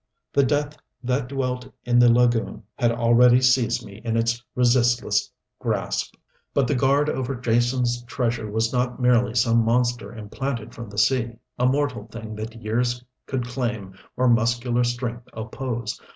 [0.33, 6.15] The death that dwelt in the lagoon had already seized me in its resistless grasp.
[6.55, 11.37] But the guard over Jason's treasure was not merely some monster implanted from the sea,
[11.59, 16.01] a mortal thing that years could claim or muscular strength oppose.